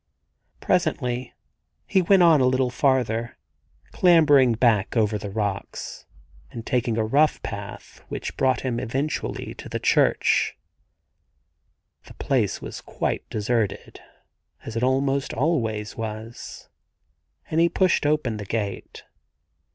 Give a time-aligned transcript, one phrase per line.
[0.61, 1.31] Presently
[1.85, 3.37] he went on a little farther,
[3.91, 6.07] clambering back over the rocks,
[6.49, 10.57] and taking a rough path which brought him eventually to the church.
[12.05, 13.99] The place was quite deserted,
[14.65, 16.67] as it almost always was,
[17.51, 19.03] and he pushed open the gate.